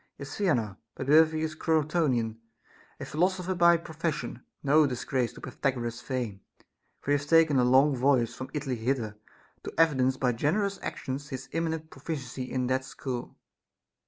393 0.17 0.17
miaSj 0.17 0.23
is 0.25 0.35
Theanor; 0.35 0.77
by 0.95 1.03
birth 1.03 1.31
he 1.31 1.41
is 1.41 1.53
a 1.53 1.57
Crotonian, 1.57 2.37
a 2.99 3.03
philoso 3.05 3.43
pher 3.43 3.55
by 3.55 3.77
profession, 3.77 4.41
no 4.63 4.87
disgrace 4.87 5.31
to 5.33 5.41
Pythagoras's 5.41 6.01
fame; 6.01 6.41
for 6.99 7.11
he 7.11 7.17
hath 7.19 7.29
taken 7.29 7.59
a 7.59 7.63
long 7.63 7.95
voyage 7.95 8.33
from 8.33 8.49
Italy 8.51 8.77
hither, 8.77 9.15
to 9.63 9.69
evi 9.77 9.97
dence 9.99 10.17
by 10.17 10.31
generous 10.31 10.79
actions 10.81 11.29
his 11.29 11.49
eminent 11.53 11.91
proficiency 11.91 12.51
in 12.51 12.65
that 12.65 12.83
school. 12.83 13.37